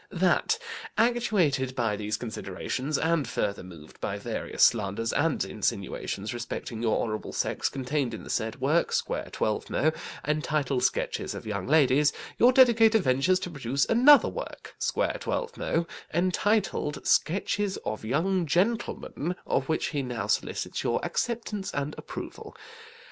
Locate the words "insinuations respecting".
5.45-6.81